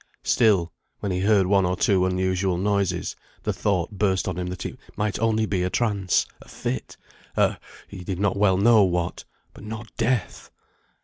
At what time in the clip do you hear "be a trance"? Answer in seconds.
5.45-6.25